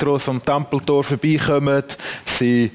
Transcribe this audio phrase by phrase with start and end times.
[0.00, 1.84] groß vom Tempeltor vorbeikommen.
[2.24, 2.70] Sie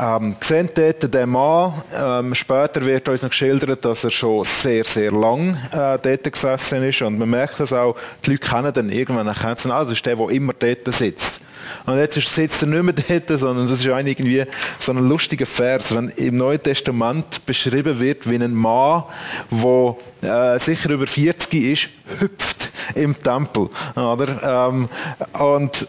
[0.00, 1.72] ähm, sehen dort den Mann.
[1.94, 6.82] Ähm, später wird uns noch geschildert, dass er schon sehr, sehr lang äh, dort gesessen
[6.84, 7.02] ist.
[7.02, 10.06] Und man merkt das auch, die Leute kennen den irgendwann, erkennen sie, ah, das ist
[10.06, 11.40] der, der immer dort sitzt.
[11.86, 14.44] Und jetzt sitzt er nicht mehr dort, sondern das ist ein irgendwie
[14.78, 19.04] so ein lustiger Vers, wenn im Neuen Testament beschrieben wird, wie ein Mann,
[19.50, 21.88] der äh, sicher über 40 ist,
[22.20, 23.68] hüpft im Tempel.
[23.96, 24.68] Oder?
[24.70, 24.88] Ähm,
[25.38, 25.88] und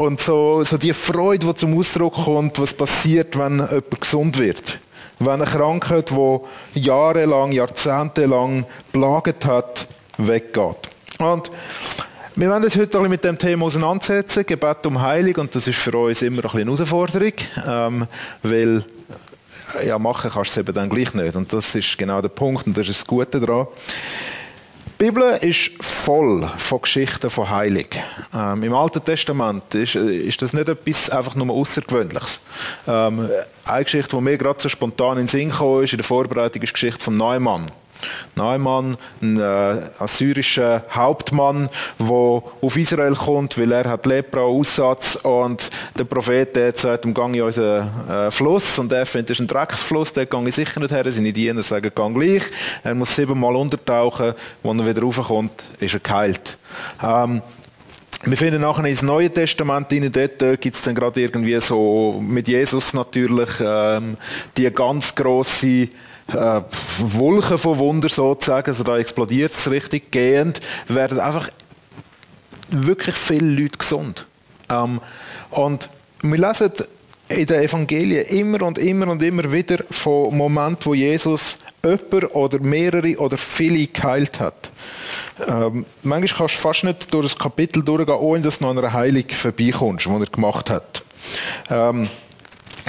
[0.00, 4.78] und so, so die Freude, die zum Ausdruck kommt, was passiert, wenn jemand gesund wird.
[5.18, 9.86] Wenn eine Krankheit, die jahrelang, jahrzehntelang plagt hat,
[10.16, 10.88] weggeht.
[11.18, 11.50] Und
[12.34, 15.94] wir werden uns heute mit dem Thema auseinandersetzen, Gebet um Heilung, und das ist für
[15.94, 17.34] uns immer ein eine Herausforderung,
[17.68, 18.06] ähm,
[18.42, 18.82] weil
[19.84, 21.36] ja, machen kannst du es eben dann gleich nicht.
[21.36, 23.66] Und das ist genau der Punkt, und das ist das Gute daran.
[25.00, 27.86] Die Bibel ist voll von Geschichten von Heilung.
[28.34, 32.42] Ähm, Im Alten Testament ist, ist, das nicht etwas einfach nur Außergewöhnliches.
[32.86, 33.30] Ähm,
[33.64, 36.60] eine Geschichte, die mir gerade so spontan in den Sinn kam, ist in der Vorbereitung,
[36.60, 37.64] ist die Geschichte von Neumann.
[38.34, 46.04] Neumann, ein äh, assyrischer Hauptmann, der auf Israel kommt, weil er hat Lepra-Aussatz und der
[46.04, 50.12] Prophet der sagt, umgang in unseren äh, Fluss und er findet, das ist ein Drecksfluss,
[50.12, 51.04] der gehe ich sicher nicht her.
[51.10, 52.44] Seine Diener sagen, gang gleich.
[52.84, 56.58] Er muss siebenmal untertauchen, wenn er wieder raufkommt, ist er geheilt.
[57.02, 57.42] Ähm,
[58.22, 62.48] wir finden nachher ins Neue Testament rein, dort gibt es dann gerade irgendwie so mit
[62.48, 64.18] Jesus natürlich ähm,
[64.58, 65.88] die ganz grosse
[66.34, 66.62] äh,
[66.98, 71.48] Wolken von Wunder sozusagen, also da explodiert es richtig gehend, werden einfach
[72.70, 74.26] wirklich viele Leute gesund.
[74.68, 75.00] Ähm,
[75.50, 75.88] und
[76.22, 76.72] wir lesen
[77.28, 82.58] in den Evangelien immer und immer und immer wieder von Momenten, wo Jesus jemand oder
[82.58, 84.70] mehrere oder viele geheilt hat.
[85.46, 88.92] Ähm, manchmal kannst du fast nicht durch das Kapitel durchgehen, ohne dass du an einer
[88.92, 91.02] Heilung vorbeikommst, die er gemacht hat.
[91.70, 92.08] Ähm,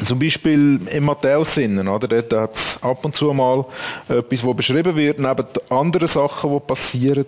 [0.06, 2.08] zum Beispiel im Matthäus-Sinnen, oder?
[2.08, 3.66] Dort hat es ab und zu mal
[4.08, 7.26] etwas, wo beschrieben wird, neben anderen Sachen, die passieren.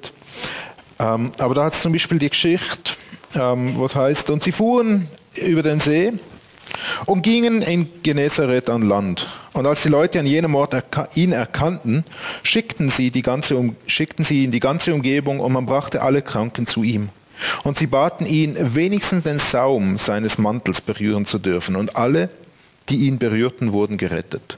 [1.00, 2.94] Ähm, aber da hat es zum Beispiel die Geschichte,
[3.36, 6.14] ähm, was heißt, und sie fuhren über den See
[7.06, 9.30] und gingen in Genezareth an Land.
[9.54, 10.76] Und als die Leute an jenem Ort
[11.16, 12.06] ihn erkannten,
[12.42, 16.68] schickten sie, die ganze, schickten sie in die ganze Umgebung und man brachte alle Kranken
[16.68, 17.10] zu ihm.
[17.64, 21.76] Und sie baten ihn, wenigstens den Saum seines Mantels berühren zu dürfen.
[21.76, 22.30] Und alle,
[22.90, 24.58] die ihn berührten, wurden gerettet.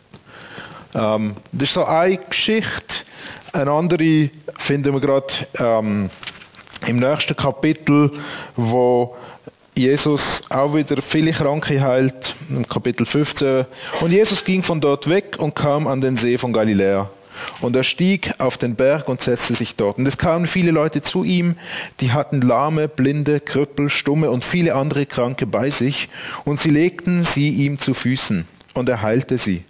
[0.94, 3.04] Ähm, das ist so eine Geschichte.
[3.54, 6.10] Eine andere finden wir gerade ähm,
[6.88, 8.12] im nächsten Kapitel,
[8.56, 9.16] wo
[9.78, 13.66] Jesus auch wieder viele Kranke heilt, im Kapitel 15.
[14.02, 17.10] Und Jesus ging von dort weg und kam an den See von Galiläa.
[17.62, 19.98] Und er stieg auf den Berg und setzte sich dort.
[19.98, 21.56] Und es kamen viele Leute zu ihm,
[22.00, 26.10] die hatten Lahme, Blinde, Krüppel, Stumme und viele andere Kranke bei sich.
[26.44, 28.48] Und sie legten sie ihm zu Füßen.
[28.74, 29.64] Und er heilte sie.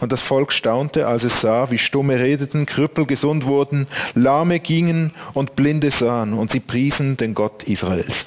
[0.00, 5.12] Und das Volk staunte, als es sah, wie Stumme redeten, Krüppel gesund wurden, Lahme gingen
[5.32, 6.32] und Blinde sahen.
[6.32, 8.26] Und sie priesen den Gott Israels.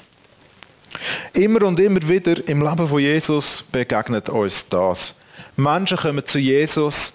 [1.32, 5.16] Immer und immer wieder im Leben von Jesus begegnet uns das.
[5.56, 7.12] Menschen kommen zu Jesus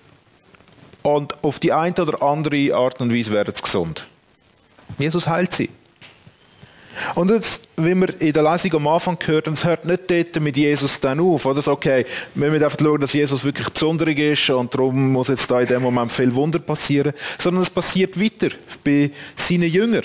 [1.03, 4.08] und auf die eine oder andere Art und Weise werden sie gesund.
[4.97, 5.69] Jesus heilt sie.
[7.16, 10.40] Und jetzt, wie wir in der Lesung am Anfang gehört haben, es hört nicht dort
[10.40, 11.46] mit Jesus dann auf.
[11.46, 12.06] Oder okay,
[12.36, 15.68] wir müssen einfach schauen, dass Jesus wirklich besonders ist und darum muss jetzt da in
[15.68, 17.14] dem Moment viel Wunder passieren.
[17.40, 20.03] Sondern es passiert weiter bei seinen Jüngern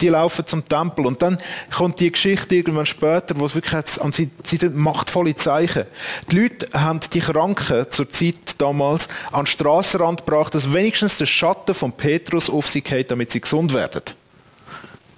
[0.00, 1.06] die laufen zum Tempel.
[1.06, 1.38] Und dann
[1.74, 5.84] kommt die Geschichte irgendwann später, wo es wirklich hat, und sie, sie machtvolle Zeichen.
[6.30, 11.26] Die Leute haben die Kranken zur Zeit damals an den Strassenrand gebracht, dass wenigstens der
[11.26, 14.02] Schatten von Petrus auf sie geht, damit sie gesund werden.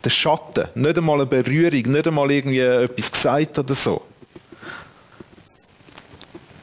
[0.05, 4.03] Der Schatten, nicht einmal eine Berührung, nicht einmal irgendwie etwas gesagt oder so.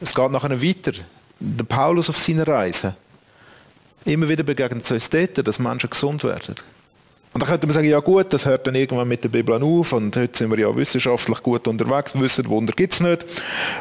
[0.00, 0.92] Es geht nachher weiter.
[1.38, 2.94] Der Paulus auf seiner Reise.
[4.04, 6.54] Immer wieder begegnet es uns dort, dass Menschen gesund werden.
[7.36, 9.92] Und dann könnte man sagen, ja gut, das hört dann irgendwann mit der Bibel auf
[9.92, 13.26] und heute sind wir ja wissenschaftlich gut unterwegs, wissen, Wunder gibt es nicht.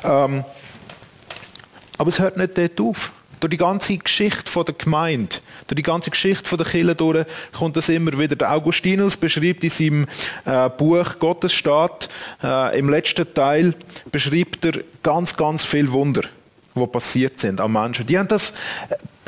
[0.03, 0.43] Ähm,
[1.97, 3.13] aber es hört nicht dort auf.
[3.39, 5.37] Durch die ganze Geschichte der Gemeinde,
[5.67, 7.25] durch die ganze Geschichte der Kirche durch,
[7.57, 8.35] kommt das immer wieder.
[8.35, 10.07] Der Augustinus beschreibt in seinem
[10.43, 12.09] äh, Buch Gottesstaat,
[12.43, 13.73] äh, im letzten Teil,
[14.11, 16.23] beschreibt er ganz, ganz viel Wunder,
[16.75, 18.05] die passiert sind an Menschen.
[18.05, 18.51] Die haben das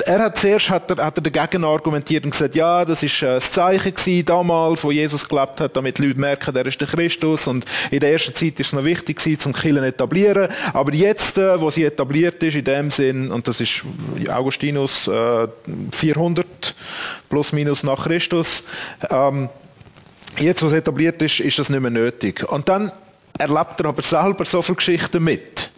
[0.08, 3.34] er hat zuerst hat er, hat er dagegen argumentiert und gesagt, ja, das ist äh,
[3.34, 6.88] das Zeichen gewesen, damals, wo Jesus gelebt hat, damit die Leute merken, er ist der
[6.88, 10.94] Christus und in der ersten Zeit ist es noch wichtig gewesen, zum Killen etablieren, aber
[10.94, 13.84] jetzt, äh, wo sie etabliert ist, in dem Sinn, und das ist
[14.30, 15.46] Augustinus äh,
[15.92, 16.74] 400
[17.28, 18.64] plus minus nach Christus,
[19.10, 19.50] ähm,
[20.38, 22.50] jetzt, wo es etabliert ist, ist das nicht mehr nötig.
[22.50, 22.90] Und dann
[23.36, 25.70] erlebt er aber selber so viele Geschichten mit,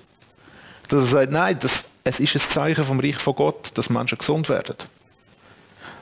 [0.88, 4.18] dass er sagt, nein, das, es ist ein Zeichen vom Reich von Gott, dass Menschen
[4.18, 4.76] gesund werden.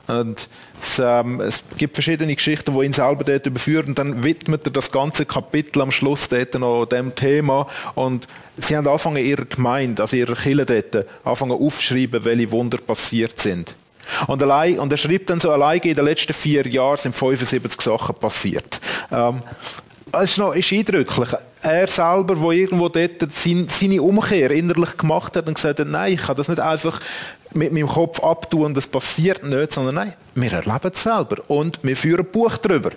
[0.07, 0.47] Und
[0.81, 3.89] es, ähm, es, gibt verschiedene Geschichten, die ihn selber dort überführen.
[3.89, 7.67] Und dann widmet er das ganze Kapitel am Schluss dort noch dem Thema.
[7.93, 13.39] Und sie haben angefangen, ihrer Gemeinde, also ihrer Kirche dort, angefangen aufzuschreiben, welche Wunder passiert
[13.39, 13.75] sind.
[14.25, 17.79] Und, allein, und er schreibt dann so, allein in den letzten vier Jahren sind 75
[17.79, 18.81] Sachen passiert.
[19.11, 19.41] Ähm,
[20.11, 21.29] es ist, noch, ist eindrücklich.
[21.61, 26.21] Er selber, der irgendwo dort seine Umkehr innerlich gemacht hat und gesagt hat, nein, ich
[26.21, 27.01] kann das nicht einfach
[27.53, 31.79] mit meinem Kopf abtun und das passiert nicht, sondern nein, wir erleben es selber und
[31.81, 32.91] wir führen ein Buch darüber.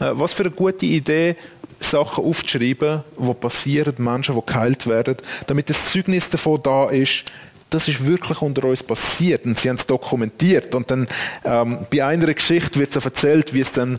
[0.00, 1.36] Äh, was für eine gute Idee,
[1.80, 5.16] Sachen aufzuschreiben, die passieren, Menschen, die geheilt werden,
[5.46, 7.24] damit das Zeugnis davon da ist,
[7.70, 11.08] das ist wirklich unter uns passiert und sie haben es dokumentiert und dann
[11.44, 13.98] ähm, bei einer Geschichte wird so erzählt, wie es dann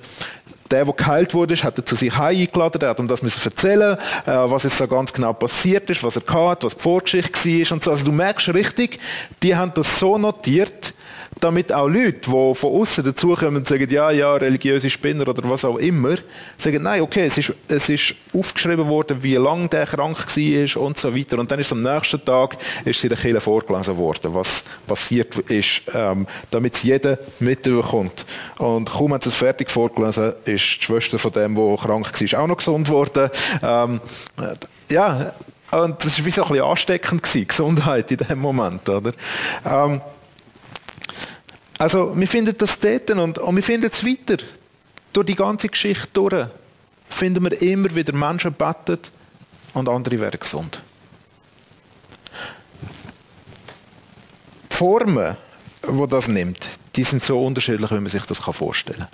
[0.71, 3.97] der, der geheilt wurde, hat er zu sich eingeladen, der hat ihm das müssen erzählen,
[4.25, 7.71] äh, was jetzt da ganz genau passiert ist, was er hatte, was die Vorgeschichte war
[7.71, 7.91] und so.
[7.91, 8.99] Also du merkst richtig,
[9.43, 10.93] die haben das so notiert,
[11.39, 15.65] damit auch Leute, die von außen dazukommen und sagen, ja, ja, religiöse Spinner oder was
[15.65, 16.15] auch immer,
[16.57, 20.99] sagen, nein, okay, es ist, es ist aufgeschrieben worden, wie lange der krank war und
[20.99, 21.39] so weiter.
[21.39, 25.81] Und dann ist am nächsten Tag ist sie der Kirche vorgelesen worden, was passiert ist,
[25.93, 28.25] ähm, damit jeder mitbekommt.
[28.57, 32.47] Und kaum hat es fertig vorgelesen, ist die Schwester von dem, der krank war, auch
[32.47, 33.29] noch gesund worden.
[33.61, 33.99] Ähm,
[34.89, 35.33] ja,
[35.71, 39.11] und das war wie so ein bisschen ansteckend gewesen, Gesundheit in dem Moment, oder?
[39.65, 40.01] Ähm,
[41.77, 44.43] also, wir finden das dort und, und wir finden es weiter.
[45.11, 46.47] Durch die ganze Geschichte durch
[47.09, 48.99] finden wir immer wieder Menschen beten
[49.73, 50.81] und andere werden gesund.
[54.71, 55.37] Die Formen,
[55.87, 59.09] die das nimmt, die sind so unterschiedlich, wie man sich das vorstellen kann.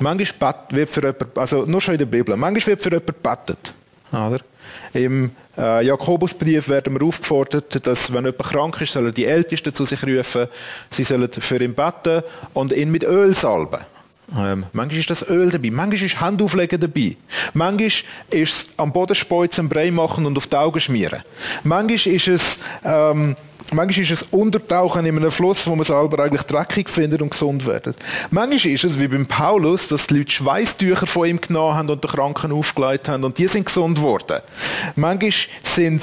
[0.00, 3.74] Manchmal wird für jemanden, also nur schon in der Bibel, manchmal wird für jemanden gebetet.
[4.12, 4.40] Oder?
[4.92, 9.84] Im äh, Jakobusbrief werden wir aufgefordert, dass, wenn jemand krank ist, sollen die Ältesten zu
[9.84, 10.48] sich rufen,
[10.90, 12.22] sie sollen für ihn beten
[12.54, 13.80] und ihn mit Öl salben.
[14.36, 17.16] Ähm, manchmal ist das Öl dabei, manchmal ist Handauflegen dabei,
[17.54, 21.22] manchmal ist es am Boden speuzen, Brei machen und auf die Augen schmieren.
[21.62, 23.36] Manchmal ist es ähm,
[23.72, 27.66] Manchmal ist es Untertauchen in einem Fluss, wo man selber eigentlich dreckig findet und gesund
[27.66, 27.96] wird.
[28.30, 32.02] Manchmal ist es wie beim Paulus, dass die Leute Schweißtücher von ihm genommen haben und
[32.02, 34.40] den Kranken aufgelegt haben und die sind gesund worden.
[34.94, 35.32] Manchmal
[35.64, 36.02] sind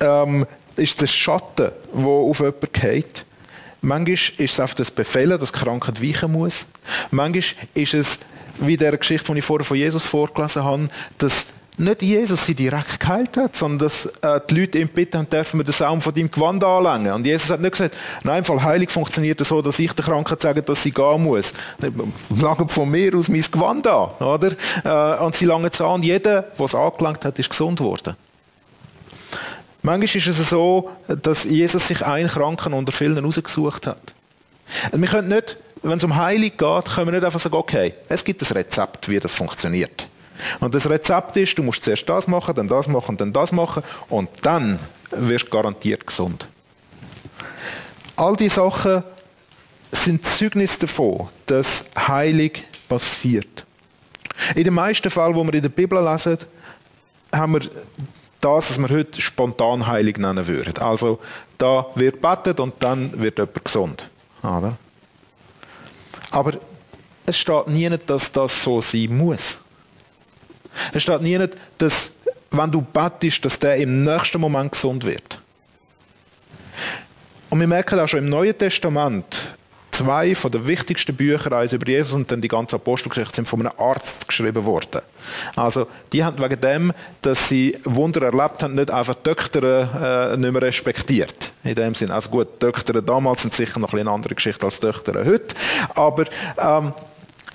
[0.00, 0.44] ähm,
[0.76, 3.24] ist der Schatten, der auf jemanden geht.
[3.80, 6.66] Manchmal ist es einfach das Befehlen, dass Krankheit weichen muss.
[7.10, 7.44] Manchmal
[7.74, 8.18] ist es,
[8.58, 10.88] wie der Geschichte, die ich vorher von Jesus vorgelesen habe,
[11.18, 11.46] dass
[11.78, 15.60] nicht Jesus sie direkt geheilt hat, sondern dass äh, die Leute ihm bitten haben, dürfen
[15.60, 17.12] wir den Saum von deinem Gewand anlängen.
[17.12, 20.04] Und Jesus hat nicht gesagt, nein, im Fall Heilig funktioniert es so, dass ich der
[20.04, 21.52] Krankheit sage, dass sie gehen muss.
[22.30, 24.52] Lange von mir aus mein Gewand an, oder?
[24.84, 28.16] Äh, und sie langen es an jeder, der es angelangt hat, ist gesund worden.
[29.86, 34.14] Manchmal ist es so, dass Jesus sich einen Kranken unter vielen ausgesucht hat.
[34.90, 37.94] Und wir können nicht, wenn es um Heilig geht, können wir nicht einfach sagen, okay,
[38.08, 40.08] es gibt ein Rezept, wie das funktioniert.
[40.58, 43.84] Und das Rezept ist, du musst zuerst das machen, dann das machen, dann das machen
[44.08, 44.80] und dann
[45.12, 46.48] wirst du garantiert gesund.
[48.16, 49.04] All die Sachen
[49.92, 53.64] sind Zeugnis davon, dass Heilig passiert.
[54.56, 56.38] In den meisten Fällen, wo wir in der Bibel lesen,
[57.32, 57.60] haben wir
[58.46, 60.78] das, was wir heute spontan heilig nennen würden.
[60.78, 61.18] Also
[61.58, 64.08] da wird betet und dann wird jemand gesund.
[64.42, 64.76] Oder?
[66.30, 66.52] Aber
[67.26, 69.58] es steht nie, dass das so sein muss.
[70.92, 71.38] Es steht nie,
[71.78, 72.10] dass
[72.50, 75.40] wenn du bettest, dass der im nächsten Moment gesund wird.
[77.50, 79.56] Und wir merken auch schon im Neuen Testament,
[79.96, 83.60] zwei von den wichtigsten Büchern, eins über Jesus und dann die ganze Apostelgeschichte, sind von
[83.60, 85.00] einem Arzt geschrieben worden.
[85.54, 90.52] Also, die haben wegen dem, dass sie Wunder erlebt haben, nicht einfach Töchter äh, nicht
[90.52, 91.52] mehr respektiert.
[91.64, 92.10] In dem Sinn.
[92.10, 95.54] Also gut, Töchter damals sind sicher noch ein eine andere Geschichte als Töchter heute.
[95.94, 96.24] Aber,
[96.58, 96.92] ähm,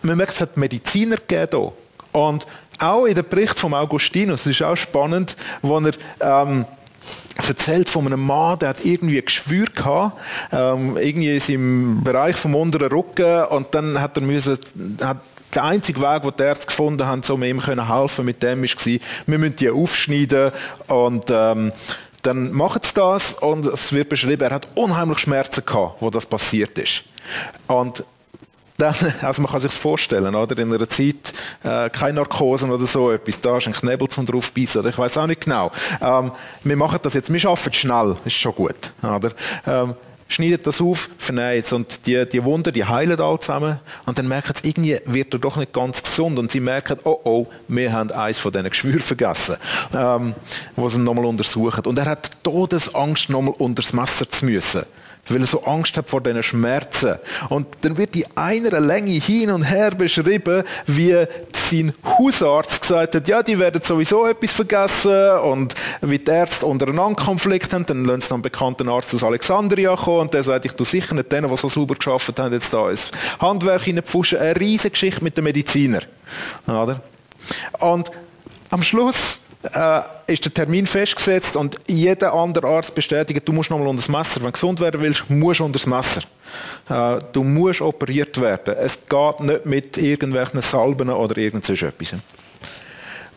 [0.01, 1.71] man merkt, es hat Mediziner gegeben.
[2.11, 2.47] Und
[2.79, 6.65] auch in dem Bericht von Augustinus, das ist auch spannend, wo er ähm,
[7.47, 10.17] erzählt von einem Mann, der hat irgendwie Geschwür gehabt,
[10.51, 14.57] ähm, irgendwie in seinem Bereich vom unteren Rücken und dann hat er müssen,
[15.01, 15.17] hat
[15.53, 18.99] der einzige Weg, den die Ärzte gefunden haben, um ihm helfen können mit dem, war,
[19.25, 20.51] wir müssen die aufschneiden
[20.87, 21.71] und ähm,
[22.21, 26.25] dann machen sie das und es wird beschrieben, er hat unheimlich Schmerzen gehabt, wo das
[26.25, 27.03] passiert ist.
[27.67, 28.03] Und
[28.81, 30.57] dann, also man kann sich vorstellen, oder?
[30.57, 31.33] In einer Zeit,
[31.63, 35.17] äh, keine Narkosen oder so etwas, da ist ein Knebel zum draufbeissen, oder ich weiß
[35.17, 35.71] auch nicht genau.
[36.01, 36.31] Ähm,
[36.63, 39.31] wir machen das jetzt, wir arbeiten schnell, ist schon gut, oder?
[39.67, 39.95] Ähm,
[40.27, 41.73] schneidet das auf, vernäht.
[41.73, 43.79] Und die, die Wunder, die heilen alle zusammen.
[44.05, 46.39] Und dann merken sie, irgendwie wird er doch nicht ganz gesund.
[46.39, 49.57] Und sie merken, oh oh, wir haben eins von diesen Geschwüren vergessen,
[49.93, 50.33] ähm,
[50.77, 51.85] wo sie nochmal untersuchen.
[51.85, 54.83] Und er hat Todesangst, nochmal unter das Messer zu müssen
[55.27, 57.15] weil er so Angst hat vor diesen Schmerzen.
[57.49, 63.27] Und dann wird die einer Länge hin und her beschrieben, wie sein Hausarzt gesagt hat,
[63.27, 68.21] ja, die werden sowieso etwas vergessen und wie die Ärzte untereinander Konflikt haben, dann lassen
[68.21, 71.49] sie einen bekannten Arzt aus Alexandria kommen und der sagt, ich tu sicher nicht denen,
[71.49, 74.39] die so sauber geschafft haben, jetzt da ins Handwerk hineinpfuschen.
[74.39, 76.05] Eine riesige Geschichte mit den Medizinern.
[77.79, 78.11] Und
[78.69, 83.87] am Schluss äh, ist der Termin festgesetzt und jeder andere Arzt bestätigt, du musst nochmal
[83.87, 84.37] unter das Messer.
[84.37, 86.21] Wenn du gesund werden willst, musst du unter das Messer.
[86.89, 88.75] Äh, du musst operiert werden.
[88.77, 92.15] Es geht nicht mit irgendwelchen Salben oder irgend so etwas.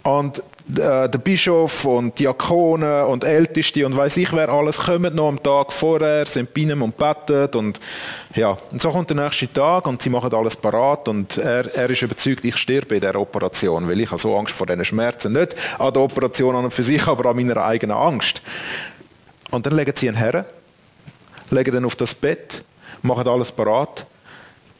[0.02, 5.42] Und der Bischof und Diakone und Älteste und weiß ich wer alles kommen noch am
[5.42, 7.80] Tag vorher, sind bei und beten und
[8.35, 11.90] ja, und so kommt der nächste Tag und sie machen alles parat und er, er
[11.90, 15.35] ist überzeugt, ich sterbe in der Operation, weil ich habe so Angst vor diesen Schmerzen.
[15.35, 18.40] Nicht an der Operation an und für sich, aber an meiner eigenen Angst.
[19.50, 20.47] Und dann legen sie ihn her,
[21.50, 22.64] legen ihn auf das Bett,
[23.02, 24.06] machen alles parat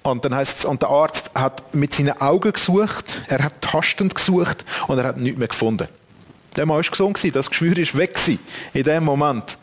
[0.04, 4.14] und dann heißt es, und der Arzt hat mit seinen Augen gesucht, er hat tastend
[4.14, 5.88] gesucht und er hat nichts mehr gefunden.
[6.56, 8.18] Der Mann war gesund, das Geschwür ist weg
[8.75, 9.58] in dem Moment.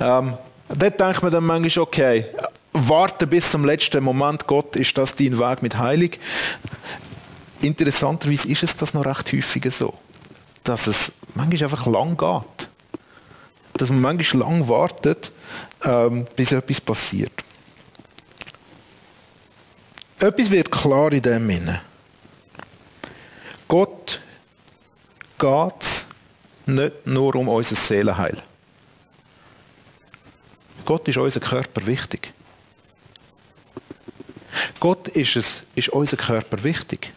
[0.00, 0.34] Ähm,
[0.68, 2.24] dort denkt man dann manchmal, okay,
[2.72, 6.18] warte bis zum letzten Moment, Gott, ist das dein Weg mit Heilig?
[7.60, 9.94] Interessanterweise ist es das noch recht häufig so,
[10.64, 12.68] dass es manchmal einfach lang geht.
[13.74, 15.30] Dass man manchmal lang wartet,
[15.84, 17.44] ähm, bis etwas passiert.
[20.24, 21.82] Etwas wird klar in dem Sinne.
[23.68, 24.20] Gott
[25.38, 26.04] geht
[26.64, 28.40] nicht nur um unser Seelenheil.
[30.86, 32.32] Gott ist unser Körper wichtig.
[34.80, 37.12] Gott ist, es, ist unser Körper wichtig.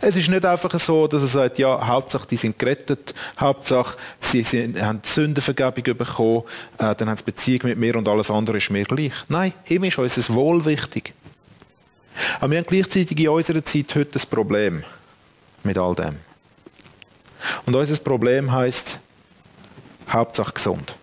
[0.00, 4.44] Es ist nicht einfach so, dass er sagt, ja, Hauptsache, die sind gerettet, Hauptsache, sie
[4.44, 6.44] sind, haben Sündenvergebung bekommen,
[6.78, 9.12] äh, dann haben sie Beziehung mit mir und alles andere ist mir gleich.
[9.28, 11.14] Nein, ihm ist unser Wohl wichtig.
[12.40, 14.84] Aber wir haben gleichzeitig in unserer Zeit heute ein Problem
[15.62, 16.16] mit all dem.
[17.66, 18.98] Und unser Problem heißt
[20.08, 20.96] Hauptsache gesund.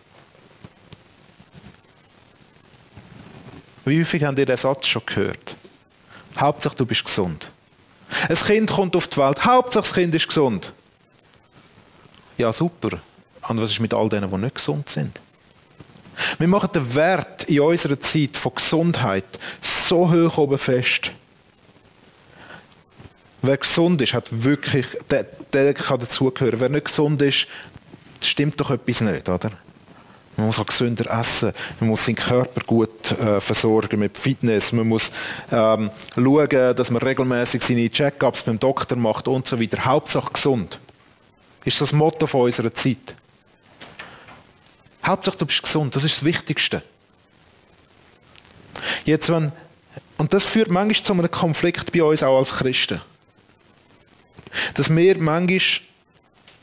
[3.85, 5.55] Wie häufig habt ihr den Satz schon gehört?
[6.37, 7.49] Hauptsache du bist gesund.
[8.27, 9.43] Ein Kind kommt auf die Welt.
[9.45, 10.73] Hauptsache das Kind ist gesund.
[12.37, 12.99] Ja, super.
[13.47, 15.19] Und was ist mit all denen, die nicht gesund sind?
[16.37, 19.25] Wir machen den Wert in unserer Zeit von Gesundheit
[19.87, 21.11] so hoch oben fest.
[23.41, 26.59] Wer gesund ist, hat wirklich, der, der kann dazugehören.
[26.59, 27.47] Wer nicht gesund ist,
[28.21, 29.51] stimmt doch etwas nicht, oder?
[30.35, 31.51] Man muss auch gesünder essen.
[31.79, 34.71] Man muss seinen Körper gut äh, versorgen mit Fitness.
[34.71, 35.11] Man muss
[35.51, 39.83] ähm, schauen, dass man regelmäßig seine Check-ups beim Doktor macht und so weiter.
[39.83, 40.79] Hauptsache gesund.
[41.65, 43.15] Ist das Motto von unserer Zeit.
[45.03, 45.95] Hauptsache du bist gesund.
[45.95, 46.83] Das ist das Wichtigste.
[49.05, 49.51] Jetzt, wenn
[50.17, 53.01] und das führt manchmal zu einem Konflikt bei uns auch als Christen.
[54.73, 55.87] Dass wir manchmal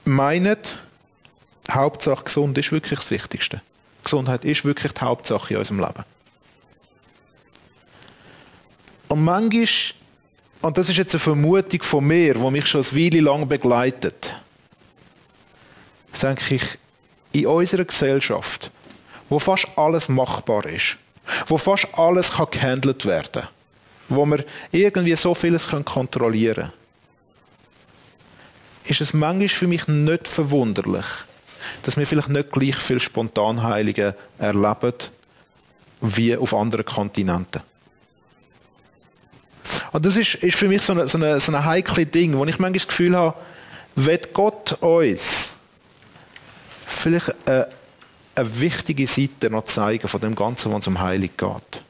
[0.05, 0.59] meinen,
[1.71, 3.63] Hauptsache gesund ist wirklich das Wichtigste.
[4.03, 6.05] Gesundheit ist wirklich die Hauptsache in unserem Leben.
[9.09, 9.69] Und manchmal,
[10.63, 14.35] und das ist jetzt eine Vermutung von mir, die mich schon eine Weile lang begleitet,
[16.21, 16.63] denke ich,
[17.33, 18.71] in unserer Gesellschaft,
[19.29, 20.97] wo fast alles machbar ist,
[21.47, 23.49] wo fast alles kann gehandelt werden kann,
[24.09, 26.73] wo wir irgendwie so vieles kontrollieren können,
[28.85, 31.07] ist es manchmal für mich nicht verwunderlich,
[31.83, 34.95] dass wir vielleicht nicht gleich viel Spontanheilige erleben
[36.01, 37.63] wie auf anderen Kontinenten.
[39.93, 42.45] Und das ist, ist für mich so ein so eine, so eine heikle Ding, wo
[42.45, 43.35] ich manchmal das Gefühl habe,
[43.95, 45.55] wird Gott uns
[46.87, 47.69] vielleicht eine,
[48.35, 51.83] eine wichtige Seite noch zeigen von dem Ganzen, was um Heilig geht.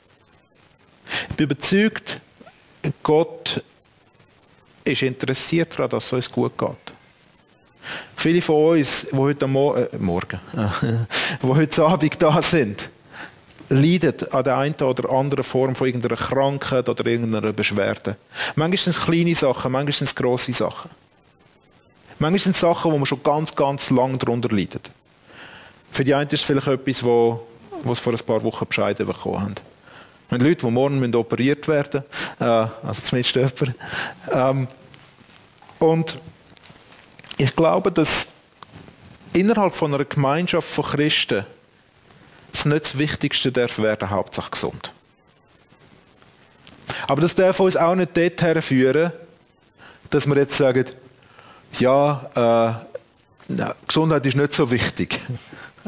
[1.30, 2.20] Ich bin überzeugt,
[3.02, 3.62] Gott
[4.84, 6.70] ist interessiert daran, dass es uns gut geht.
[8.16, 10.40] Viele von uns, die heute Mo äh, Morgen,
[11.42, 12.88] die heute Abend da sind,
[13.68, 18.16] leiden an der einen oder anderen Form von irgendeiner Krankheit oder irgendeiner Beschwerde.
[18.56, 20.90] Manchmal sind es kleine Sachen, manchmal sind es grosse Sachen.
[22.18, 24.90] Manchmal sind es Sachen, wo man schon ganz, ganz lang darunter leidet.
[25.94, 27.46] Für die einen ist es vielleicht etwas, wo,
[27.84, 29.54] sie vor ein paar Wochen Bescheid bekommen haben.
[30.28, 32.02] Haben Leute, die morgen operiert werden
[32.40, 33.76] müssen, äh, also zumindest jemand.
[34.32, 34.68] Ähm,
[35.78, 36.18] und
[37.36, 38.26] ich glaube, dass
[39.32, 41.46] innerhalb von einer Gemeinschaft von Christen
[42.52, 44.92] es nicht das Wichtigste darf werden, Hauptsache gesund.
[47.06, 49.12] Aber das darf uns auch nicht dorthin führen,
[50.10, 50.86] dass wir jetzt sagen,
[51.78, 52.82] ja,
[53.48, 55.20] äh, Gesundheit ist nicht so wichtig.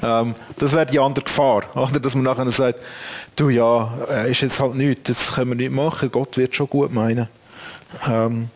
[0.02, 2.00] Ähm, das wäre die andere Gefahr, oder?
[2.00, 2.80] Dass man nachher sagt,
[3.36, 6.68] du ja, äh, ist jetzt halt nichts, das können wir nicht machen, Gott wird schon
[6.68, 7.28] gut meinen.
[8.06, 8.48] Ähm,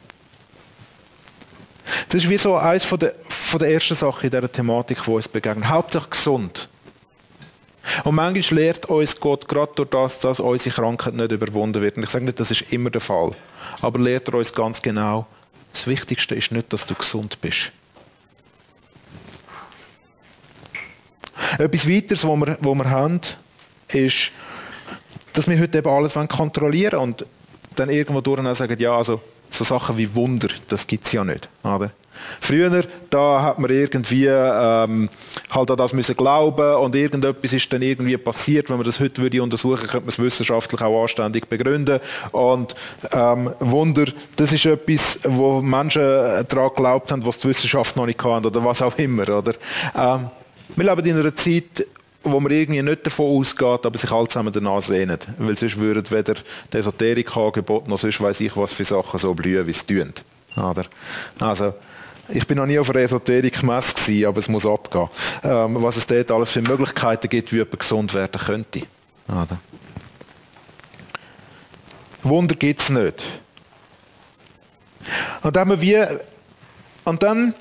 [2.09, 5.11] das ist wie so eines von der, von der ersten Sachen in dieser Thematik, die
[5.11, 5.69] uns begegnet.
[5.69, 6.69] Hauptsächlich gesund.
[8.05, 11.97] Und manchmal lehrt uns Gott gerade durch das, dass unsere Krankheit nicht überwunden wird.
[11.97, 13.33] Und ich sage nicht, das ist immer der Fall.
[13.81, 15.27] Aber lehrt er uns ganz genau,
[15.73, 17.73] das Wichtigste ist nicht, dass du gesund bist.
[21.59, 23.21] Etwas weiteres, was wir, was wir haben,
[23.89, 24.33] ist,
[25.33, 27.27] dass wir heute eben alles kontrollieren wollen und
[27.77, 31.49] dann irgendwo durch sagen, ja, also so Sachen wie Wunder, das gibt es ja nicht.
[31.63, 31.91] Oder?
[32.41, 35.09] Früher, da hat man irgendwie ähm,
[35.51, 38.69] halt an das müssen glauben und irgendetwas ist dann irgendwie passiert.
[38.69, 42.01] Wenn man das heute würde untersuchen, könnte man es wissenschaftlich auch anständig begründen.
[42.33, 42.75] Und
[43.13, 44.07] ähm, Wunder,
[44.37, 46.03] das ist etwas, wo Menschen
[46.49, 49.29] daran geglaubt haben, was die Wissenschaft noch nicht kann oder was auch immer.
[49.29, 49.55] Oder?
[49.97, 50.31] Ähm,
[50.77, 51.87] wir leben in einer Zeit,
[52.23, 55.19] wo man irgendwie nicht davon ausgeht, aber sich alle zusammen danach sehnen.
[55.39, 56.35] Weil sonst würden weder
[56.73, 60.13] die Esoterik-Angebot noch sonst weiss ich, was für Sachen so blühen, wie es tun.
[61.39, 61.75] Also,
[62.29, 65.09] ich bin noch nie auf einer Esoterik-Messe aber es muss abgehen.
[65.43, 68.83] Ähm, was es dort alles für Möglichkeiten gibt, wie jemand gesund werden könnte.
[69.29, 69.59] Oder?
[72.23, 73.23] Wunder gibt es nicht.
[75.43, 76.05] Und dann, wie,
[77.05, 77.55] und dann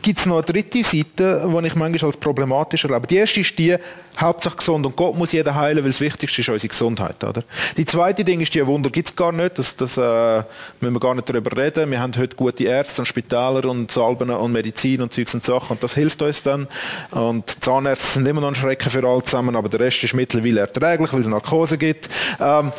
[0.00, 3.06] gibt es noch eine dritte Seite, die ich manchmal als problematisch erlebe.
[3.06, 3.76] Die erste ist die,
[4.20, 7.24] Hauptsache gesund und Gott muss jeder heilen, weil das Wichtigste ist unsere Gesundheit.
[7.24, 7.44] Oder?
[7.76, 10.42] Die zweite Ding ist, die Wunder gibt es gar nicht, das, das äh,
[10.80, 11.90] müssen wir gar nicht darüber reden.
[11.90, 15.72] Wir haben heute gute Ärzte und Spitäler und Salben und Medizin und Zeugs und Sachen
[15.72, 16.68] und das hilft uns dann.
[17.10, 20.60] Und Zahnärzte sind immer noch ein Schrecken für alle zusammen, aber der Rest ist mittlerweile
[20.60, 22.08] erträglich, weil es Narkose gibt.
[22.38, 22.70] Ähm,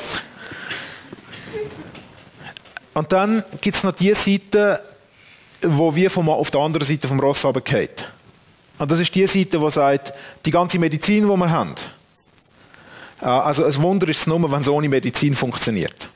[2.94, 4.82] und dann gibt es noch die Seite,
[5.64, 7.90] wo wir vom, auf der anderen Seite vom Ross runterfallen.
[8.80, 10.14] Und das ist die Seite, die sagt,
[10.46, 11.76] die ganze Medizin, die wir haben,
[13.22, 16.10] äh, also ein Wunder ist es nur, wenn es ohne Medizin funktioniert.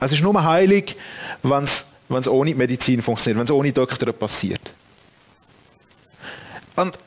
[0.00, 0.96] Es ist nur heilig,
[1.42, 4.72] wenn es, wenn es ohne Medizin funktioniert, wenn es ohne Doktor passiert.
[6.76, 6.98] Und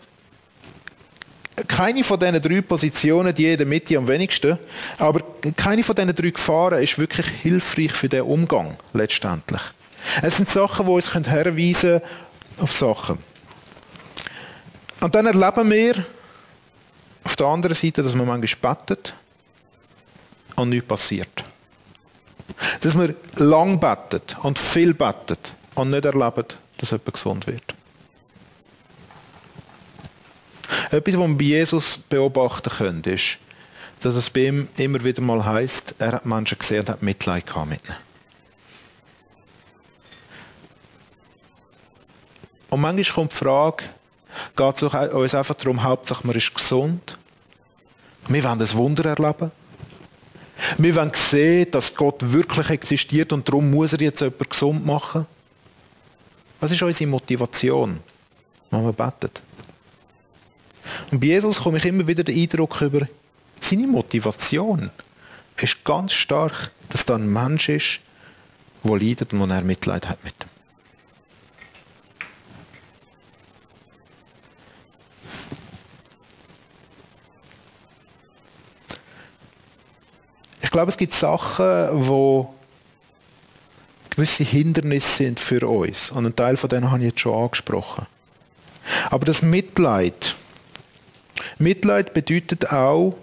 [1.67, 4.57] keine von diesen drei Positionen, die in der Mitte am wenigsten,
[4.99, 5.21] aber
[5.55, 9.61] keine von diesen drei Gefahren ist wirklich hilfreich für den Umgang letztendlich.
[10.21, 12.01] Es sind Sachen, die uns herweisen
[12.57, 13.19] auf Sachen.
[14.99, 16.05] Und dann erleben wir
[17.23, 19.13] auf der anderen Seite, dass man manchmal betet
[20.55, 21.43] und nichts passiert.
[22.81, 26.45] Dass wir lang betet und viel betet und nicht erleben,
[26.77, 27.75] dass jemand gesund wird.
[30.89, 33.37] Etwas, was wir bei Jesus beobachten können, ist,
[33.99, 37.45] dass es bei ihm immer wieder mal heißt, er hat Menschen gesehen und hat Mitleid
[37.67, 38.06] mit ihnen.
[42.69, 43.83] Und manchmal kommt die Frage,
[44.55, 47.17] geht es uns einfach darum, Hauptsache man ist gesund.
[48.27, 49.51] Wir wollen ein Wunder erleben.
[50.77, 55.25] Wir wollen sehen, dass Gott wirklich existiert und darum muss er jetzt jemanden gesund machen.
[56.59, 57.99] Was ist unsere Motivation,
[58.71, 59.31] wenn wir beten?
[61.11, 63.07] Und bei Jesus komme ich immer wieder den Eindruck über,
[63.61, 64.89] seine Motivation
[65.57, 67.99] ist ganz stark, dass da ein Mensch ist,
[68.83, 70.46] der leidet und wo er Mitleid hat mit ihm.
[80.67, 82.53] Ich glaube, es gibt Sachen, wo
[84.09, 86.11] gewisse Hindernisse sind für uns.
[86.11, 88.05] Und einen Teil von denen habe ich jetzt schon angesprochen.
[89.09, 90.35] Aber das Mitleid,
[91.57, 93.15] Mitleid bedeutet auch,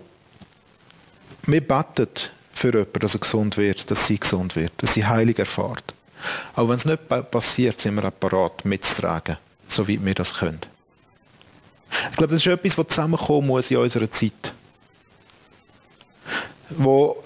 [1.42, 2.08] wir beten
[2.54, 5.94] für jemanden, dass er gesund wird, dass sie gesund wird, dass sie heilig erfahrt.
[6.54, 9.36] Aber wenn es nicht passiert, sind wir auch parat, mitzutragen,
[9.68, 10.60] so wie wir das können.
[12.10, 14.54] Ich glaube, das ist etwas, was zusammenkommen muss in unserer Zeit.
[16.70, 17.22] Wo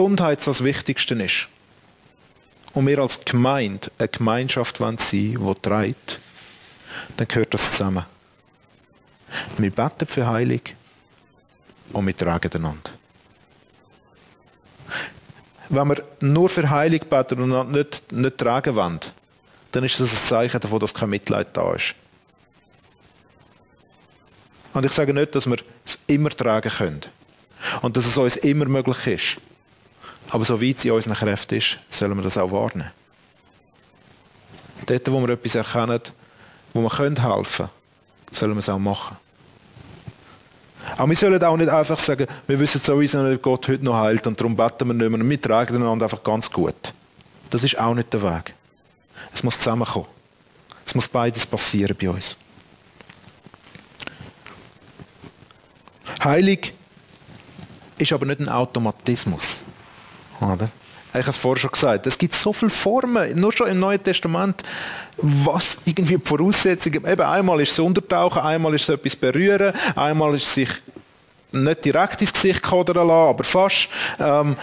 [0.00, 1.48] Gesundheit das Wichtigste ist.
[2.72, 4.96] Und wir als Gemeinde eine Gemeinschaft sein
[5.38, 6.20] wollen, die trägt,
[7.18, 8.06] dann gehört das zusammen.
[9.58, 10.62] Wir beten für Heilung
[11.92, 12.90] und wir tragen einander.
[15.68, 19.00] Wenn wir nur für Heilung beten und nicht, nicht tragen wollen,
[19.72, 21.94] dann ist das ein Zeichen davon, dass kein Mitleid da ist.
[24.72, 27.02] Und ich sage nicht, dass wir es immer tragen können.
[27.82, 29.49] Und dass es uns immer möglich ist.
[30.30, 32.90] Aber soweit es in unseren Kräften ist, sollen wir das auch wahrnehmen.
[34.86, 36.00] Dort, wo wir etwas erkennen,
[36.72, 37.70] wo wir helfen können,
[38.30, 39.16] sollen wir es auch machen.
[40.96, 43.98] Aber wir sollen auch nicht einfach sagen, wir wissen sowieso nicht, ob Gott heute noch
[43.98, 46.92] heilt und darum beten wir nicht mehr wir tragen einander einfach ganz gut.
[47.50, 48.54] Das ist auch nicht der Weg.
[49.32, 50.06] Es muss zusammenkommen.
[50.86, 52.36] Es muss beides passieren bei uns.
[56.22, 56.72] Heilig
[57.98, 59.59] ist aber nicht ein Automatismus.
[60.40, 60.68] Oder?
[61.12, 62.06] Ich habe es vorher schon gesagt.
[62.06, 64.62] Es gibt so viele Formen, nur schon im Neuen Testament,
[65.16, 70.34] was irgendwie die Voraussetzungen, eben einmal ist es Untertauchen, einmal ist es etwas berühren, einmal
[70.34, 70.68] ist es sich
[71.52, 73.88] nicht direkt ins Gesicht kodern lassen, aber fast.
[74.20, 74.56] Ähm,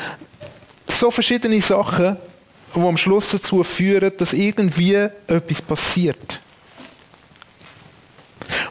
[0.88, 2.18] so verschiedene Sachen,
[2.74, 4.94] die am Schluss dazu führen, dass irgendwie
[5.28, 6.40] etwas passiert.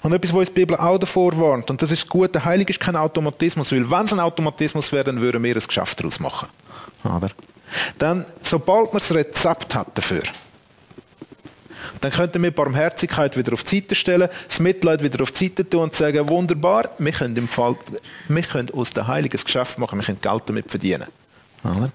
[0.03, 2.73] Und etwas, was uns die Bibel auch davor warnt, und das ist gut, der Heilige
[2.73, 6.21] ist kein Automatismus, weil wenn es ein Automatismus wäre, dann würden wir ein Geschäft daraus
[6.21, 6.49] machen.
[7.07, 7.31] Oder?
[7.99, 10.23] Dann, sobald man das Rezept hat dafür,
[12.01, 15.69] dann könnten wir Barmherzigkeit wieder auf die Seite stellen, das Mitleid wieder auf die Seite
[15.69, 17.77] tun und sagen, wunderbar, wir können, im Fall,
[18.29, 21.07] wir können aus dem Heiligen Geschäft machen, wir können Geld damit verdienen.
[21.64, 21.90] Oder?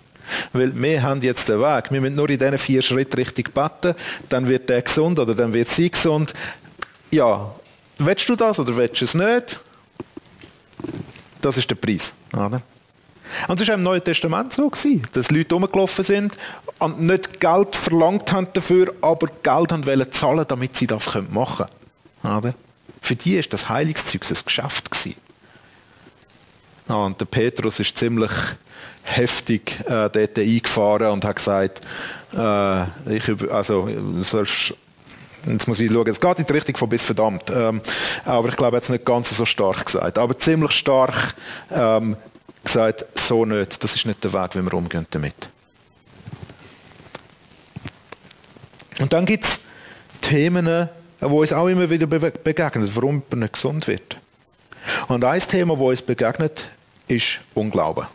[0.53, 1.91] Weil wir haben jetzt den Weg.
[1.91, 3.95] Wir müssen nur in diesen vier Schritten richtig beten,
[4.29, 6.33] dann wird der gesund oder dann wird sie gesund.
[7.09, 7.53] Ja,
[7.97, 9.59] willst du das oder willst du es nicht?
[11.41, 12.13] Das ist der Preis.
[12.33, 12.61] Oder?
[13.47, 16.37] Und es war im Neuen Testament so, gewesen, dass Leute rumgelaufen sind
[16.79, 21.65] und nicht Geld verlangt haben dafür, aber Geld haben wollen zahlen, damit sie das machen
[22.21, 22.37] können.
[22.37, 22.53] Oder?
[23.01, 24.91] Für die war das Heilungszeug ein Geschäft.
[24.91, 25.15] Gewesen.
[26.87, 28.31] Und der Petrus ist ziemlich
[29.03, 31.81] heftig äh, dort eingefahren und hat gesagt,
[32.33, 32.83] äh,
[33.15, 33.89] ich, also,
[34.21, 34.73] sollst,
[35.47, 37.81] jetzt muss ich schauen, es geht in die Richtung von bis verdammt, ähm,
[38.25, 41.33] aber ich glaube, er hat es nicht ganz so stark gesagt, aber ziemlich stark
[41.71, 42.15] ähm,
[42.63, 45.35] gesagt, so nicht, das ist nicht der Weg, wie wir umgehen damit.
[48.99, 49.59] Und dann gibt es
[50.21, 50.65] Themen,
[51.19, 54.17] die uns auch immer wieder begegnen, warum man nicht gesund wird.
[55.07, 56.67] Und ein Thema, das uns begegnet,
[57.07, 58.05] ist Unglauben.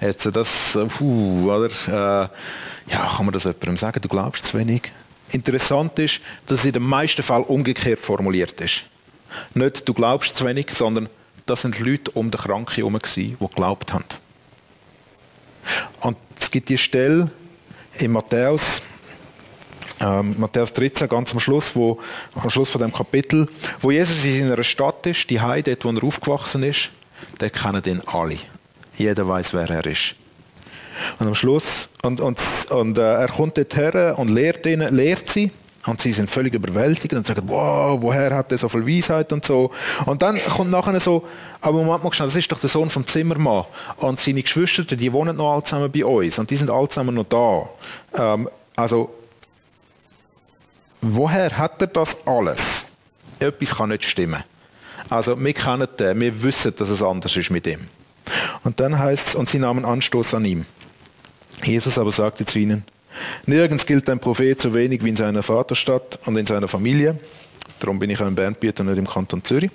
[0.00, 1.66] Jetzt das, uh, oder?
[1.88, 4.92] Äh, ja, kann man das jemandem sagen, du glaubst zu wenig?
[5.32, 8.84] Interessant ist, dass es in den meisten Fällen umgekehrt formuliert ist.
[9.54, 11.08] Nicht du glaubst zu wenig, sondern
[11.48, 14.04] das sind Leute um den Kranken herum, die geglaubt haben.
[16.00, 17.30] Und es gibt die Stelle
[17.98, 18.82] in Matthäus,
[20.00, 21.98] ähm, Matthäus 13, ganz am Schluss, wo,
[22.34, 23.48] am Schluss von dem Kapitel,
[23.80, 26.90] wo Jesus in seiner Stadt ist, die Heide, dort, wo er aufgewachsen ist,
[27.40, 28.38] der kennen ihn alle.
[28.96, 30.14] Jeder weiß, wer er ist.
[31.18, 32.38] Und am Schluss, und, und,
[32.70, 35.50] und äh, er kommt dort her und lehrt, ihnen, lehrt sie.
[35.88, 39.44] Und sie sind völlig überwältigt und sagen, wow, woher hat er so viel Weisheit und
[39.44, 39.70] so.
[40.04, 41.26] Und dann kommt nachher so,
[41.60, 43.64] aber Moment mal das ist doch der Sohn vom Zimmermann.
[43.96, 46.38] Und seine Geschwister, die wohnen noch alle bei uns.
[46.38, 47.68] Und die sind alle noch da.
[48.14, 49.14] Ähm, also,
[51.00, 52.86] woher hat er das alles?
[53.38, 54.42] Etwas kann nicht stimmen.
[55.08, 57.88] Also, wir kennen den, wir wissen, dass es anders ist mit ihm.
[58.62, 60.66] Und dann heißt es, und sie nahmen Anstoß an ihm.
[61.64, 62.84] Jesus aber sagte zu ihnen,
[63.46, 67.18] Nirgends gilt ein Prophet so wenig wie in seiner Vaterstadt und in seiner Familie.
[67.80, 69.70] Darum bin ich auch in Bernbiet und nicht im Kanton Zürich.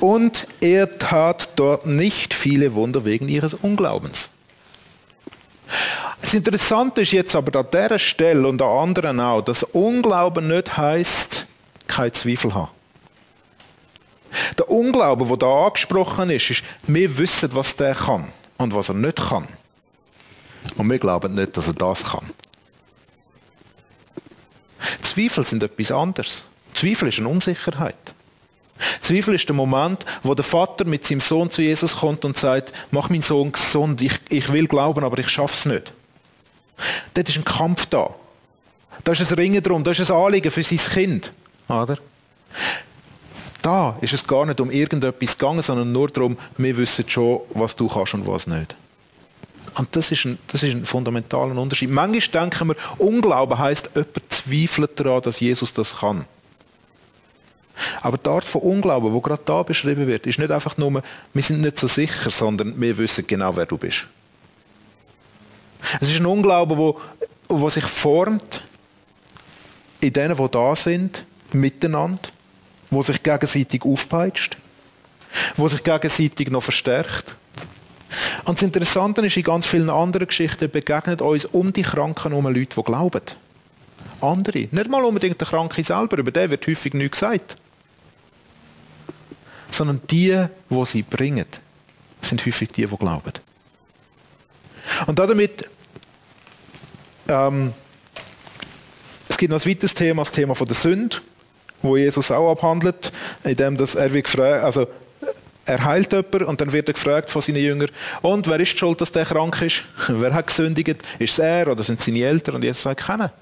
[0.00, 4.30] Und er tat dort nicht viele Wunder wegen ihres Unglaubens.
[6.20, 10.76] Das Interessante ist jetzt aber an dieser Stelle und an anderen auch, dass Unglauben nicht
[10.76, 11.46] heißt,
[11.86, 12.70] kein Zweifel haben.
[14.58, 18.26] Der Unglaube, der da angesprochen ist, ist, wir wissen, was der kann
[18.58, 19.46] und was er nicht kann.
[20.76, 22.30] Und wir glauben nicht, dass er das kann.
[25.02, 26.44] Zweifel sind etwas anderes.
[26.74, 27.94] Zweifel ist eine Unsicherheit.
[29.00, 32.72] Zweifel ist der Moment, wo der Vater mit seinem Sohn zu Jesus kommt und sagt,
[32.90, 35.92] mach meinen Sohn gesund, ich, ich will glauben, aber ich schaffe es nicht.
[37.14, 38.14] Dort ist ein Kampf da.
[39.04, 41.32] Da ist ein Ringen drum, da ist ein Anliegen für sein Kind.
[41.68, 41.98] Oder?
[43.62, 47.74] Da ist es gar nicht um irgendetwas gegangen, sondern nur darum, wir wissen schon, was
[47.74, 48.76] du kannst und was nicht.
[49.78, 51.90] Und das ist ein, das ist ein fundamentaler Unterschied.
[51.90, 56.24] Manchmal denken wir, Unglauben heisst, jemand zweifelt daran, dass Jesus das kann.
[58.00, 61.02] Aber die Art von Unglauben, wo gerade da beschrieben wird, ist nicht einfach nur,
[61.34, 64.06] wir sind nicht so sicher, sondern wir wissen genau, wer du bist.
[66.00, 66.98] Es ist ein Unglauben, wo,
[67.48, 68.62] wo sich formt
[70.00, 72.30] in denen, die da sind, miteinander,
[72.90, 74.56] wo sich gegenseitig aufpeitscht,
[75.56, 77.34] wo sich gegenseitig noch verstärkt
[78.46, 82.46] und das Interessante ist, in ganz vielen anderen Geschichten begegnet uns um die Kranken herum
[82.46, 83.22] Leute, die glauben.
[84.20, 84.68] Andere.
[84.70, 87.56] Nicht mal unbedingt der Kranke selber, über den wird häufig nichts gesagt.
[89.70, 91.46] Sondern die, die sie bringen,
[92.22, 93.32] sind häufig die, die glauben.
[95.06, 95.68] Und damit,
[97.28, 97.74] ähm,
[99.28, 101.16] es gibt noch ein weiteres Thema, das Thema der Sünde.
[101.82, 103.12] wo Jesus auch abhandelt,
[103.44, 104.86] indem dass er wie gefragt, also
[105.66, 107.90] er heilt jemanden und dann wird er gefragt von seinen Jüngern,
[108.22, 109.82] und wer ist schuld, dass der krank ist?
[110.08, 111.02] wer hat gesündigt?
[111.18, 112.54] Ist es er oder sind es seine Eltern?
[112.54, 113.32] Und Jesus sagt, keiner.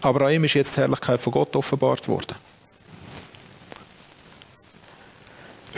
[0.00, 2.36] Aber an ihm ist jetzt die Herrlichkeit von Gott offenbart worden.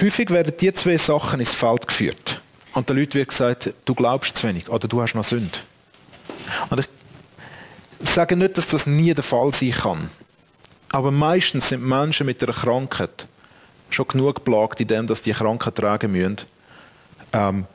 [0.00, 2.40] Häufig werden diese zwei Sachen ins Feld geführt.
[2.74, 5.58] Und den Leuten wird gesagt, du glaubst zu wenig oder du hast noch Sünde.
[6.70, 6.80] Und
[8.00, 10.10] ich sage nicht, dass das nie der Fall sein kann.
[10.90, 13.26] Aber meistens sind Menschen mit einer Krankheit
[13.94, 16.38] schon genug plagt in dem, dass die Krankheit tragen müssen.
[17.32, 17.66] Ähm,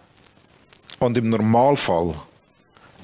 [1.00, 2.16] und im Normalfall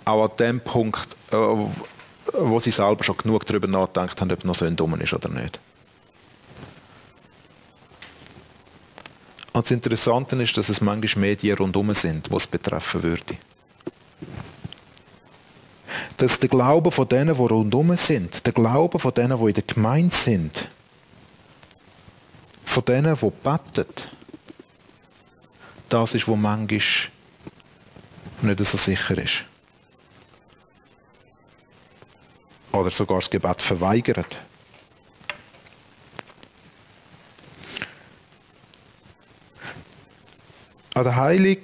[0.05, 4.55] auch an dem Punkt, äh, wo sie selber schon genug darüber nachdenkt haben, ob noch
[4.55, 5.59] Sünde dumm ist oder nicht.
[9.53, 13.37] Und das Interessante ist, dass es manchmal Medien rundherum sind, die es betreffen würde.
[16.17, 19.63] Dass der Glaube von denen, die rundherum sind, der Glaube von denen, die in der
[19.63, 20.67] Gemeinde sind,
[22.73, 23.85] von denen, die beten,
[25.89, 26.81] das ist, was manchmal
[28.41, 29.43] nicht so sicher ist.
[32.71, 34.37] Oder sogar das Gebet verweigert.
[40.95, 41.57] An der Heilung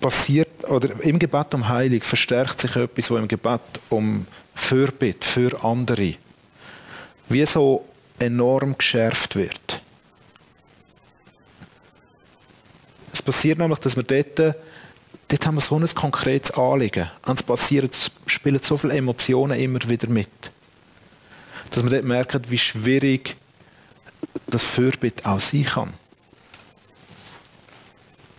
[0.00, 5.64] passiert, oder im Gebet um Heilung verstärkt sich etwas, was im Gebet um Fürbitte für
[5.64, 6.14] andere
[7.30, 7.84] wie so
[8.18, 9.77] enorm geschärft wird.
[13.28, 14.56] Passiert nämlich, dass wir dort,
[15.28, 17.10] dort haben wir so ein konkretes Anliegen.
[17.26, 20.30] Und es passieren, es spielen so viele Emotionen immer wieder mit.
[21.70, 23.36] Dass man dort merkt, wie schwierig
[24.46, 25.92] das Fürbitte auch sein kann.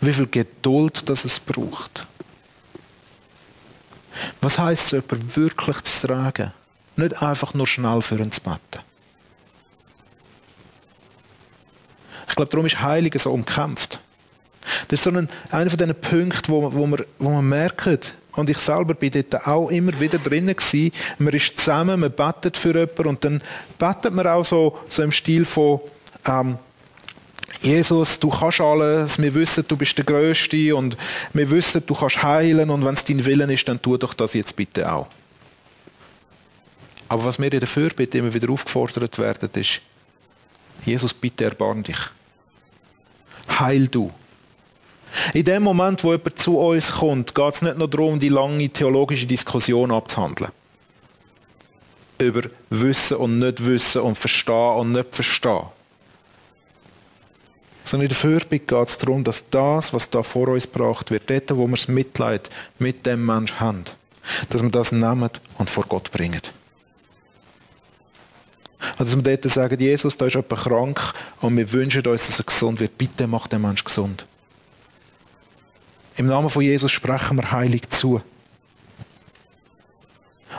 [0.01, 2.07] Wie viel Geduld das es braucht.
[4.41, 6.51] Was heißt es, jemanden wirklich zu tragen?
[6.95, 8.83] Nicht einfach nur schnell für ihn zu beten.
[12.27, 13.88] Ich glaube, darum ist Heilige so umkämpft.
[14.89, 18.49] Das ist so ein, einer von diesen Punkten, wo, wo, man, wo man merkt, und
[18.49, 22.73] ich selber bin dort auch immer wieder drinnen gewesen, man ist zusammen, man betet für
[22.73, 23.43] jemanden und dann
[23.77, 25.79] betet man auch so, so im Stil von,
[26.25, 26.57] ähm,
[27.61, 30.95] Jesus, du kannst alles, wir wissen, du bist der Größte und
[31.33, 34.33] wir wissen, du kannst heilen und wenn es dein Willen ist, dann tu doch das
[34.33, 35.07] jetzt bitte auch.
[37.09, 39.81] Aber was wir in der Fürbitte immer wieder aufgefordert werden, ist,
[40.85, 41.99] Jesus, bitte erbarm dich.
[43.59, 44.11] Heil du.
[45.33, 48.69] In dem Moment, wo jemand zu uns kommt, geht es nicht nur darum, die lange
[48.69, 50.51] theologische Diskussion abzuhandeln.
[52.19, 55.65] Über Wissen und Nicht-Wissen und Verstehen und Nicht-Verstehen
[57.89, 61.29] sondern in der Fürbitte geht es darum, dass das, was da vor uns gebracht wird,
[61.29, 63.83] dort, wo wir das Mitleid mit dem Menschen haben,
[64.49, 66.41] dass wir das nehmen und vor Gott bringen.
[68.97, 72.39] Und dass wir dort sagen, Jesus, da ist jemand krank und wir wünschen uns, dass
[72.39, 72.97] er gesund wird.
[72.97, 74.25] Bitte mach den Menschen gesund.
[76.19, 78.21] Im Namen von Jesus sprechen wir heilig zu.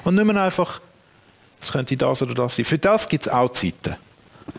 [0.04, 0.80] Und nicht mehr einfach,
[1.60, 2.64] es könnte das oder das sein.
[2.64, 3.94] Für das gibt es auch Zeiten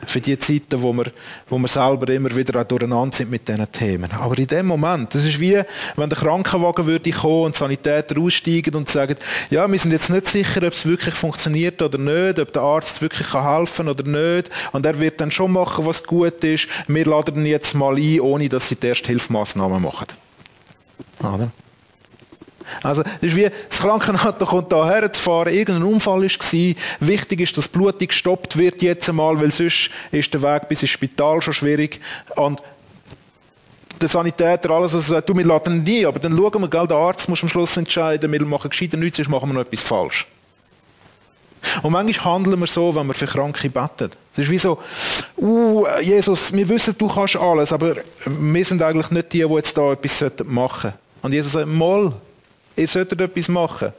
[0.05, 1.11] für die Zeiten, wo wir,
[1.49, 4.09] wo wir selber immer wieder auch durcheinander sind mit diesen Themen.
[4.11, 5.61] Aber in dem Moment, das ist wie,
[5.95, 9.15] wenn der Krankenwagen würde kommen und Sanitäter aussteigen und sagen,
[9.49, 13.01] ja, wir sind jetzt nicht sicher, ob es wirklich funktioniert oder nicht, ob der Arzt
[13.01, 14.49] wirklich kann helfen oder nicht.
[14.71, 16.67] Und er wird dann schon machen, was gut ist.
[16.87, 20.07] Wir laden ihn jetzt mal ein, ohne dass sie die erste Hilfemaßnahmen machen.
[21.19, 21.51] Oder?
[22.83, 26.75] Also, das ist wie, das Krankenauto kommt da herzufahren, irgendein Unfall war.
[26.99, 30.91] Wichtig ist, dass Blutung gestoppt wird jetzt einmal, weil sonst ist der Weg bis ins
[30.91, 31.99] Spital schon schwierig.
[32.35, 32.61] Und
[33.99, 36.87] der Sanitäter, alles, was er sagt, du, wir laden nie, aber dann schauen wir, gell,
[36.87, 39.81] der Arzt muss am Schluss entscheiden, wir machen gescheiter nichts, sonst machen wir noch etwas
[39.81, 40.27] falsch.
[41.83, 44.09] Und manchmal handeln wir so, wenn wir für Kranke beten.
[44.33, 44.79] Es ist wie so,
[45.37, 47.95] uh, Jesus, wir wissen, du kannst alles, aber
[48.25, 50.97] wir sind eigentlich nicht die, die jetzt da etwas machen sollten.
[51.21, 52.13] Und Jesus sagt, mal,
[52.75, 53.93] Ihr solltet etwas machen.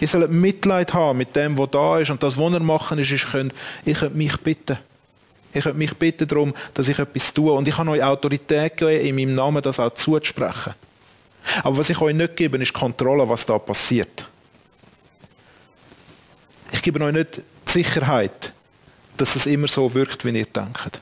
[0.00, 2.10] Ihr sollt Mitleid haben mit dem, was da ist.
[2.10, 4.78] Und das, was ihr machen ist, ich könnt, ich könnt mich bitten.
[5.52, 7.52] Ich könnt mich bitten darum, dass ich etwas tue.
[7.52, 10.74] Und ich habe euch Autorität gegeben, in meinem Namen das auch zuzusprechen.
[11.62, 14.26] Aber was ich euch nicht gebe, ist Kontrolle, was da passiert.
[16.78, 18.52] Ich gebe euch nicht die Sicherheit,
[19.16, 21.00] dass es immer so wirkt, wie ihr denkt.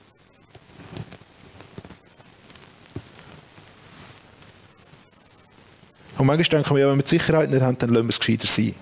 [6.17, 8.47] Und manchmal denken wir, wenn wir die Sicherheit nicht haben, dann lassen wir es gescheiter
[8.47, 8.75] sein.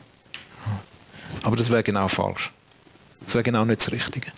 [1.42, 2.52] Aber das wäre genau falsch.
[3.24, 4.30] Das wäre genau nicht das Richtige.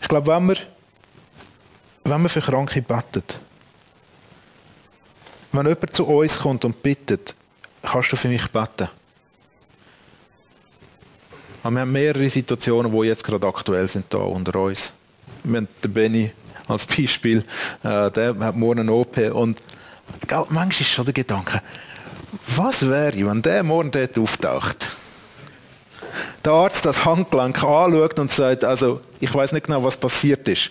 [0.00, 0.56] Ich glaube, wenn wir,
[2.04, 3.22] wenn wir für Kranke beten,
[5.52, 7.34] wenn jemand zu uns kommt und bittet,
[7.82, 8.88] kannst du für mich beten.
[11.66, 14.92] Aber wir haben mehrere Situationen, die jetzt gerade aktuell sind da unter uns.
[15.42, 16.30] Wir haben den Benny
[16.68, 17.44] als Beispiel,
[17.82, 19.60] äh, der hat morgen eine OP und
[20.30, 21.60] manchmal ist schon der Gedanke,
[22.54, 24.92] was wäre, wenn der morgen dort auftaucht?
[26.44, 30.70] Der Arzt das Handgelenk anschaut und sagt, also ich weiß nicht genau, was passiert ist,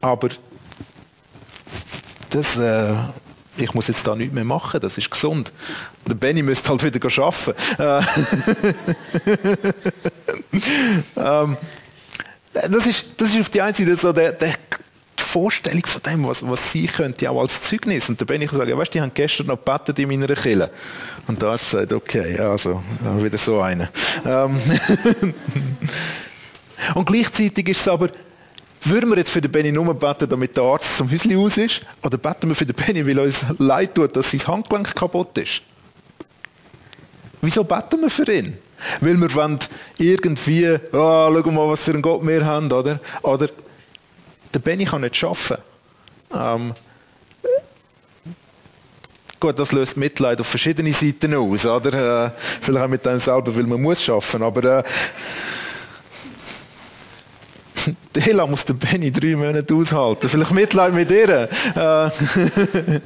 [0.00, 0.30] aber
[2.30, 2.94] das, äh,
[3.58, 5.52] ich muss jetzt da nichts mehr machen, das ist gesund.
[6.06, 7.54] Der Benny müsste halt wieder arbeiten.
[11.16, 11.56] ähm,
[12.52, 14.54] das, ist, das ist auf die einen Seite so der, der
[15.36, 18.08] Vorstellung von dem, was, was sie könnte, auch als Zeugnis.
[18.08, 20.70] Und da bin ich sagen, ja, weißt, die haben gestern noch gebetet in meiner Kille.
[21.26, 22.82] Und da ist sagt, okay, also,
[23.18, 23.90] wieder so eine.
[24.24, 24.58] Ähm
[26.94, 28.08] und gleichzeitig ist es aber,
[28.88, 31.80] würden wir jetzt für den Benny nur beten, damit der Arzt zum Häuschen aus ist?
[32.02, 35.62] Oder beten wir für den Benny, weil uns leid tut, dass sein Handgelenk kaputt ist?
[37.40, 38.58] Wieso beten wir für ihn?
[39.00, 39.58] Weil wir wollen
[39.98, 43.00] irgendwie, oh, schau mal, was für einen Gott wir haben, oder?
[43.22, 43.48] Oder
[44.52, 45.62] der Benny kann nicht arbeiten.
[46.34, 46.72] Ähm,
[49.40, 52.26] gut, das löst Mitleid auf verschiedene Seiten aus, oder?
[52.26, 54.82] Äh, vielleicht auch mit einem selber, weil man muss arbeiten, aber äh,
[58.14, 60.28] Dela muss der Benny drei Monate aushalten.
[60.28, 61.48] Vielleicht Mitleid mit ihr.
[61.74, 62.10] Äh,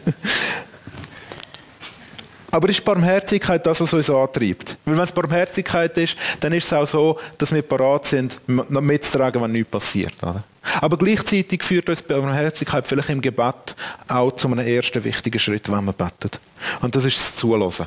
[2.53, 4.77] Aber ist Barmherzigkeit das, was uns antreibt?
[4.85, 9.41] Weil wenn es Barmherzigkeit ist, dann ist es auch so, dass wir parat sind, mitzutragen,
[9.41, 10.15] wenn nichts passiert.
[10.21, 10.43] Oder?
[10.81, 13.77] Aber gleichzeitig führt uns Barmherzigkeit vielleicht im Gebet
[14.09, 16.41] auch zu einem ersten wichtigen Schritt, wenn man betet.
[16.81, 17.87] Und das ist das Zulassen.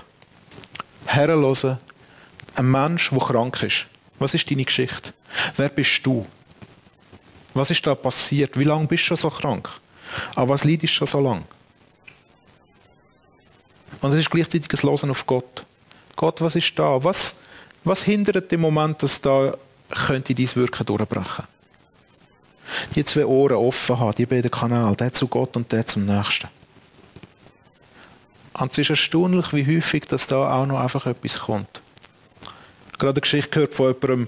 [1.05, 1.77] Herrenlosen.
[2.55, 3.87] Ein Mensch, der krank ist.
[4.19, 5.11] Was ist deine Geschichte?
[5.57, 6.25] Wer bist du?
[7.53, 8.57] Was ist da passiert?
[8.57, 9.69] Wie lange bist du schon so krank?
[10.35, 11.43] Aber was leidest du schon so lange?
[14.01, 15.65] Und es ist gleichzeitig ein Losen auf Gott.
[16.15, 17.03] Gott, was ist da?
[17.03, 17.35] Was,
[17.83, 19.55] was hindert im Moment, dass da
[19.89, 21.45] könnte dein Wirken durchbrechen?
[22.95, 26.47] Die zwei Ohren offen haben, die beiden Kanäle, der zu Gott und der zum Nächsten.
[28.53, 31.81] Und es ist erstaunlich, wie häufig, dass da auch noch einfach etwas kommt.
[32.97, 34.27] Gerade eine Geschichte gehört von jemandem,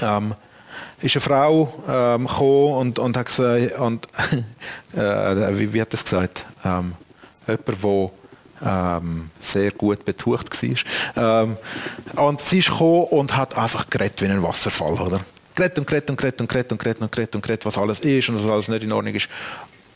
[0.00, 0.34] ähm,
[1.00, 4.06] ist eine Frau ähm, gekommen und, und hat gesagt, und,
[4.96, 6.46] äh, wie, wie hat es gesagt?
[6.64, 6.94] Ähm,
[7.46, 8.10] jemand, der
[8.64, 11.42] ähm, sehr gut betucht war.
[11.44, 11.56] Ähm,
[12.16, 15.20] und sie ist gekommen und hat einfach geredet wie ein Wasserfall, oder?
[15.54, 18.00] Geredet und geredet und geredet und geredet und geredet und geredet und geredet, was alles
[18.00, 19.28] ist und was alles nicht in Ordnung ist.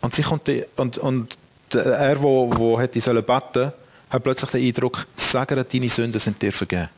[0.00, 1.36] Und sie kommt, die, und, und
[1.74, 3.72] er, wo, wo hätte sollen beten,
[4.10, 6.88] hat plötzlich den Eindruck, sagen deine Sünden sind dir vergeben.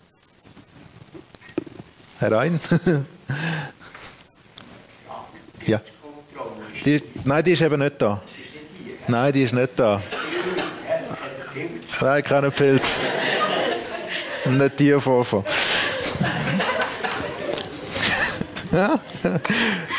[2.19, 2.61] Herein.
[5.67, 5.81] ja.
[6.85, 8.21] Die, nein, die ist eben nicht da.
[9.09, 10.01] Nein, die ist nicht da.
[12.01, 13.01] Nein, keine Pilz.
[14.47, 15.45] Nicht die vorfahren.
[18.73, 18.99] Ja,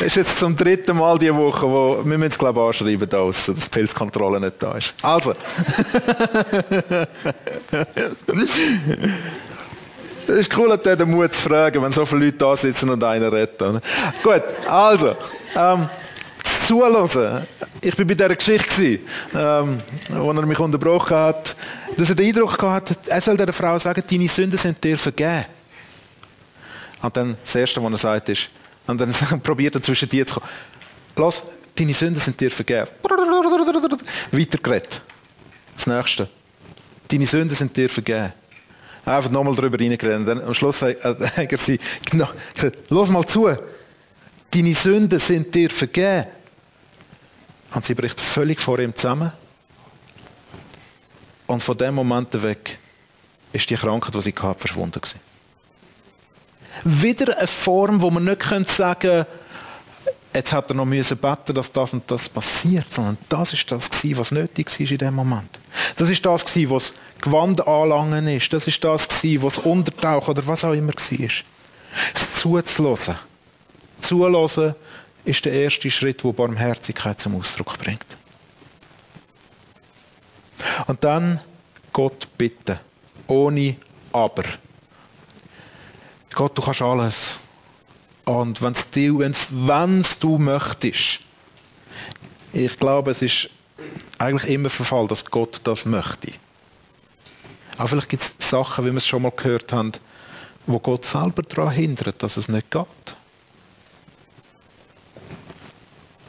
[0.00, 3.24] ist jetzt zum dritten Mal diese Woche, wo wir müssen es glaube ich anschreiben, da
[3.24, 4.94] dass die Pilzkontrolle nicht da ist.
[5.00, 5.32] Also.
[10.26, 13.32] Es ist cool, den Mut zu fragen, wenn so viele Leute da sitzen und einer
[13.32, 13.58] redet.
[14.22, 15.16] Gut, also.
[15.56, 15.88] Ähm,
[16.66, 17.46] Zulassen.
[17.82, 19.00] Ich war bei dieser Geschichte,
[19.34, 21.54] ähm, wo er mich unterbrochen hat
[21.96, 25.44] dass er den Eindruck hatte, er soll der Frau sagen, deine Sünden sind dir vergeben.
[27.02, 28.48] Und dann das Erste, was er sagt, ist,
[28.86, 30.46] und dann probiert er zwischen dir zu kommen.
[31.16, 31.42] Lass,
[31.74, 32.88] deine Sünden sind dir vergeben.
[34.32, 35.00] Weitergeredet.
[35.74, 36.28] Das Nächste.
[37.08, 38.32] Deine Sünden sind dir vergeben.
[39.04, 40.26] Einfach nochmal darüber reingeredet.
[40.26, 41.78] Dann am Schluss hat er sie
[42.10, 42.34] gesagt,
[42.88, 43.54] lass mal zu.
[44.50, 46.26] Deine Sünden sind dir vergeben.
[47.74, 49.32] Und sie bricht völlig vor ihm zusammen.
[51.46, 52.78] Und von dem Moment weg
[53.52, 55.00] ist die Krankheit, die sie hatte, verschwunden.
[56.84, 59.26] Wieder eine Form, wo man nicht sagen können,
[60.34, 63.88] jetzt hat er noch müssen beten, dass das und das passiert, sondern das ist das
[63.90, 65.58] gewesen, was nötig war in dem Moment.
[65.96, 68.52] Das ist das gewesen, was Gewand anlangen ist.
[68.52, 71.28] Das ist das gewesen, was Untertauchen oder was auch immer war.
[72.14, 73.16] Es zuzulassen.
[74.00, 74.74] Zulassen
[75.24, 78.04] ist der erste Schritt, wo Barmherzigkeit zum Ausdruck bringt.
[80.86, 81.40] Und dann
[81.92, 82.78] Gott bitten.
[83.26, 83.76] Ohne
[84.12, 84.44] Aber.
[86.34, 87.38] Gott, du kannst alles.
[88.24, 91.20] Und wenn's du, wenn's, wenn's du möchtest,
[92.52, 93.50] ich glaube, es ist
[94.18, 96.32] eigentlich immer der Fall, dass Gott das möchte.
[97.76, 99.92] Aber vielleicht gibt es Sachen, wie wir es schon mal gehört haben,
[100.66, 102.86] wo Gott selber daran hindert, dass es nicht geht.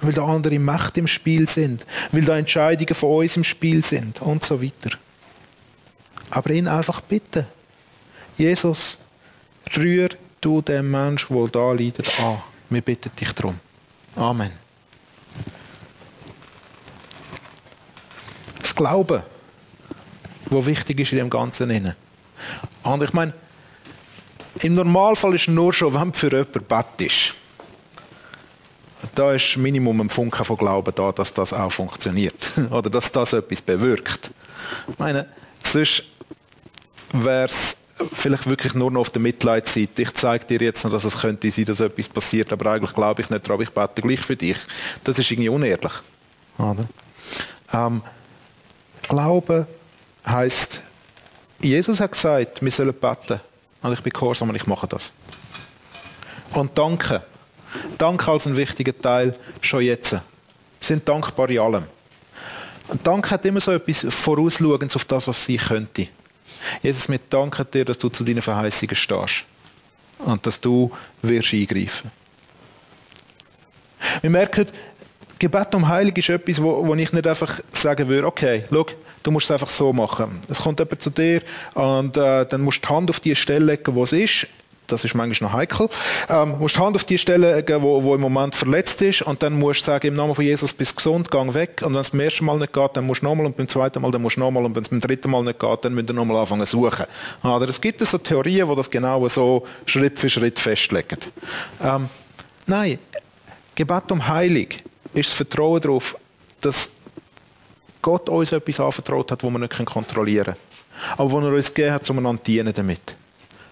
[0.06, 4.22] weil da andere Mächte im Spiel sind, weil da Entscheidungen von uns im Spiel sind
[4.22, 4.98] und so weiter.
[6.30, 7.46] Aber ihn einfach bitten.
[8.38, 9.00] Jesus,
[9.76, 10.10] rühr
[10.46, 12.42] du den Menschen, der da leidet, an.
[12.70, 13.60] Wir bitten dich darum.
[14.16, 14.52] Amen.
[18.60, 19.24] Das Glauben,
[20.46, 21.96] wo wichtig ist in dem Ganzen.
[22.84, 23.34] Und ich meine,
[24.62, 27.34] im Normalfall ist nur schon, wenn für jemanden bettest.
[29.14, 32.52] Da ist Minimum ein Funken von Glauben da, dass das auch funktioniert.
[32.72, 34.32] Oder dass das etwas bewirkt.
[34.88, 35.28] Ich meine,
[35.64, 36.04] sonst
[37.14, 37.75] wäre es
[38.14, 40.02] vielleicht wirklich nur noch auf der Mitleidsseite.
[40.02, 43.22] Ich zeige dir jetzt noch, dass es könnte sein, dass etwas passiert, aber eigentlich glaube
[43.22, 44.58] ich nicht, aber ich bete gleich für dich.
[45.04, 45.94] Das ist irgendwie unehrlich.
[46.58, 46.86] Oder?
[47.74, 48.02] Ähm,
[49.08, 49.68] Glauben
[50.26, 50.82] heißt,
[51.60, 53.40] Jesus hat gesagt, wir sollen beten.
[53.82, 55.14] Und ich bin gehorsam und ich mache das.
[56.54, 57.24] Und danke.
[57.98, 60.14] Danke als ein wichtiger Teil schon jetzt.
[60.14, 60.22] Wir
[60.80, 61.84] sind dankbar in allem.
[62.88, 66.08] Und Dank hat immer so etwas Vorausschauendes auf das, was sein könnte.
[66.82, 69.44] Jesus, wir danken dir, dass du zu deinen Verheißungen stehst.
[70.20, 70.92] Und dass du
[71.22, 72.12] wirst eingreifen.
[74.22, 74.68] Wir merken,
[75.38, 78.86] Gebet um Heilung ist etwas, wo, wo ich nicht einfach sagen würde, okay, schau,
[79.22, 80.42] du musst es einfach so machen.
[80.48, 81.42] Es kommt jemand zu dir
[81.74, 84.48] und äh, dann musst du die Hand auf die Stelle legen, wo es ist
[84.88, 85.90] das ist manchmal noch heikel,
[86.30, 89.42] ähm, musst die Hand auf die Stelle legen, wo, wo im Moment verletzt ist und
[89.44, 92.10] dann musst du sagen, im Namen von Jesus bist gesund, gang weg und wenn es
[92.10, 94.38] beim ersten Mal nicht geht, dann musst du nochmal und beim zweiten Mal, dann musst
[94.38, 96.66] du nochmal und wenn es beim dritten Mal nicht geht, dann müsst ihr nochmal anfangen
[96.66, 97.06] zu suchen.
[97.44, 101.18] Oder es gibt so Theorien, die das genau so Schritt für Schritt festlegen.
[101.82, 102.10] Ähm,
[102.68, 103.00] nein,
[103.74, 104.68] Gebet um Heilung
[105.14, 106.18] ist das Vertrauen darauf,
[106.62, 106.90] dass
[108.02, 110.58] Gott uns etwas anvertraut hat, das wir nicht kontrollieren können.
[111.18, 113.16] Aber wo er uns gegeben hat, um einander dienen damit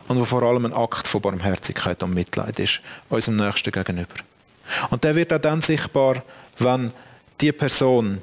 [0.07, 4.15] und wo vor allem ein Akt von Barmherzigkeit und Mitleid ist, unserem Nächsten gegenüber.
[4.89, 6.23] Und der wird auch dann sichtbar,
[6.59, 6.91] wenn
[7.39, 8.21] die Person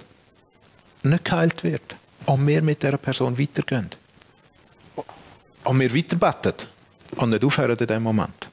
[1.03, 3.91] nicht geheilt wird und wir mit dieser Person weitergehen.
[5.65, 6.67] Und wir weiterbeten
[7.17, 8.50] und nicht aufhören in dem Moment.